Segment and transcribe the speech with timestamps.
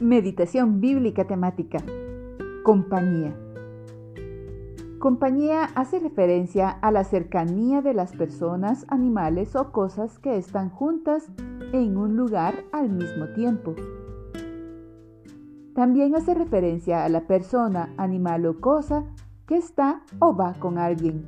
[0.00, 1.78] Meditación bíblica temática.
[2.62, 3.34] Compañía.
[5.00, 11.26] Compañía hace referencia a la cercanía de las personas, animales o cosas que están juntas
[11.72, 13.74] en un lugar al mismo tiempo.
[15.74, 19.04] También hace referencia a la persona, animal o cosa
[19.46, 21.26] que está o va con alguien.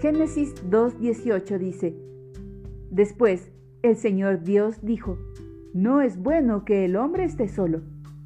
[0.00, 1.96] Génesis 2.18 dice,
[2.90, 5.18] Después el Señor Dios dijo,
[5.76, 7.82] No es bueno que el hombre esté solo,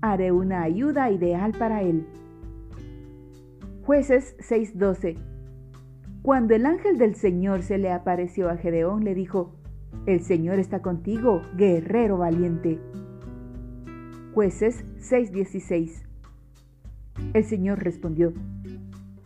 [0.00, 2.06] haré una ayuda ideal para él.
[3.82, 5.18] Jueces 6:12
[6.22, 9.56] Cuando el ángel del Señor se le apareció a Gedeón, le dijo,
[10.06, 12.80] El Señor está contigo, guerrero valiente.
[14.32, 16.02] Jueces 6:16
[17.34, 18.32] El Señor respondió,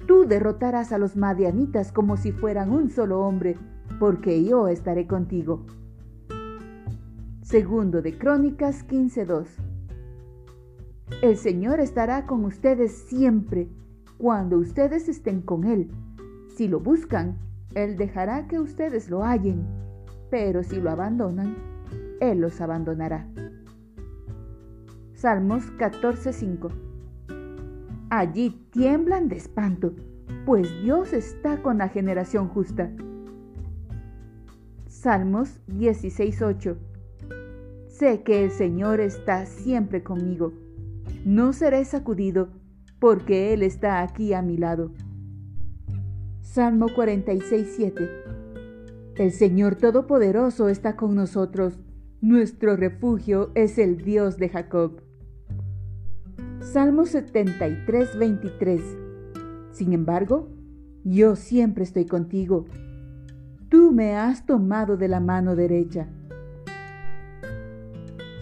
[0.08, 3.54] Tú derrotarás a los madianitas como si fueran un solo hombre,
[4.00, 5.64] porque yo estaré contigo.
[7.48, 9.46] Segundo de Crónicas 15:2
[11.22, 13.68] El Señor estará con ustedes siempre
[14.18, 15.90] cuando ustedes estén con Él.
[16.54, 17.38] Si lo buscan,
[17.74, 19.66] Él dejará que ustedes lo hallen,
[20.30, 21.56] pero si lo abandonan,
[22.20, 23.26] Él los abandonará.
[25.14, 26.68] Salmos 14:5
[28.10, 29.94] Allí tiemblan de espanto,
[30.44, 32.92] pues Dios está con la generación justa.
[34.86, 36.87] Salmos 16:8
[37.98, 40.52] Sé que el Señor está siempre conmigo.
[41.24, 42.48] No seré sacudido
[43.00, 44.92] porque Él está aquí a mi lado.
[46.40, 48.08] Salmo 46, 7.
[49.16, 51.80] El Señor Todopoderoso está con nosotros.
[52.20, 55.02] Nuestro refugio es el Dios de Jacob.
[56.60, 58.80] Salmo 73, 23.
[59.72, 60.48] Sin embargo,
[61.02, 62.66] yo siempre estoy contigo.
[63.68, 66.08] Tú me has tomado de la mano derecha.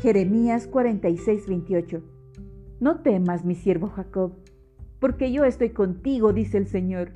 [0.06, 2.00] Jeremías 46, 28.
[2.78, 4.36] No temas, mi siervo Jacob
[5.00, 7.10] porque yo estoy contigo, dice el Señor.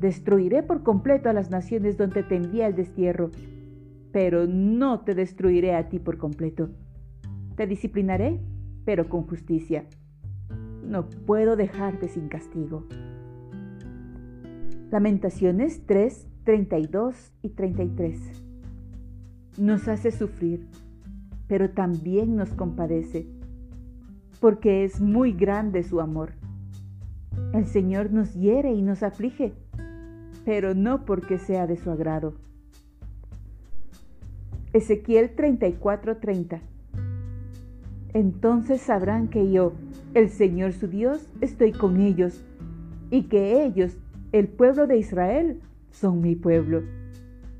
[0.00, 3.30] Destruiré por completo a las naciones donde te envía el destierro,
[4.12, 6.70] pero no te destruiré a ti por completo.
[7.54, 8.40] Te disciplinaré,
[8.86, 9.84] pero con justicia.
[10.82, 12.86] No puedo dejarte sin castigo.
[14.90, 18.44] Lamentaciones 3, 32 y 33.
[19.58, 20.66] Nos hace sufrir,
[21.48, 23.26] pero también nos compadece,
[24.40, 26.32] porque es muy grande su amor.
[27.52, 29.52] El Señor nos hiere y nos aflige,
[30.44, 32.34] pero no porque sea de su agrado.
[34.72, 36.60] Ezequiel 34:30
[38.14, 39.74] Entonces sabrán que yo,
[40.14, 42.42] el Señor su Dios, estoy con ellos,
[43.10, 43.98] y que ellos,
[44.32, 45.60] el pueblo de Israel,
[45.90, 46.82] son mi pueblo.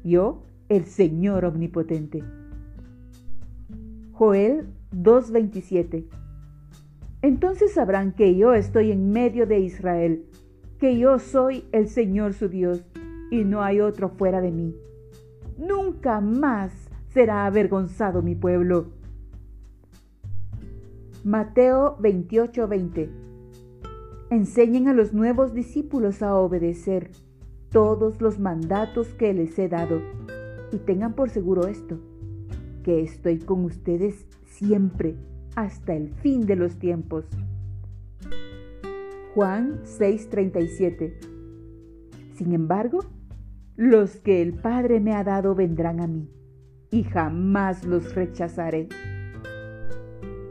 [0.03, 2.25] Yo, el Señor omnipotente.
[4.23, 6.05] Joel 2:27
[7.23, 10.27] entonces sabrán que yo estoy en medio de Israel,
[10.79, 12.85] que yo soy el Señor su Dios,
[13.33, 14.77] y no hay otro fuera de mí.
[15.59, 16.73] Nunca más
[17.09, 18.93] será avergonzado mi pueblo.
[21.25, 23.11] Mateo 28:20
[24.31, 27.11] Enseñen a los nuevos discípulos a obedecer
[27.71, 30.01] todos los mandatos que les he dado,
[30.71, 31.99] y tengan por seguro esto,
[32.83, 35.17] que estoy con ustedes siempre
[35.57, 37.25] hasta el fin de los tiempos.
[39.35, 41.15] Juan 6:37
[42.35, 43.01] Sin embargo,
[43.77, 46.29] los que el Padre me ha dado vendrán a mí,
[46.91, 48.89] y jamás los rechazaré.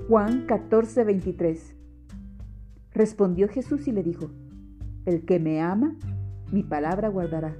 [0.07, 1.75] Juan 14:23
[2.93, 4.31] Respondió Jesús y le dijo,
[5.05, 5.95] El que me ama,
[6.51, 7.55] mi palabra guardará,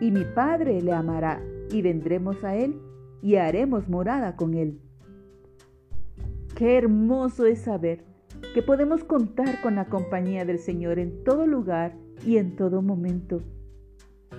[0.00, 1.42] y mi Padre le amará,
[1.72, 2.80] y vendremos a él,
[3.22, 4.80] y haremos morada con él.
[6.56, 8.04] Qué hermoso es saber
[8.54, 13.42] que podemos contar con la compañía del Señor en todo lugar y en todo momento.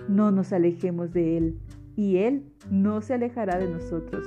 [0.07, 1.59] No nos alejemos de Él
[1.95, 4.25] y Él no se alejará de nosotros.